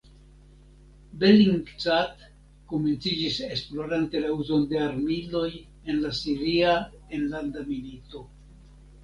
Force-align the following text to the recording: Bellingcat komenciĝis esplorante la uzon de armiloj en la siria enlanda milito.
Bellingcat 1.23 2.23
komenciĝis 2.71 3.37
esplorante 3.57 4.23
la 4.25 4.33
uzon 4.45 4.65
de 4.73 4.81
armiloj 4.87 5.45
en 5.59 6.01
la 6.07 6.15
siria 6.23 6.75
enlanda 7.21 7.69
milito. 7.71 8.27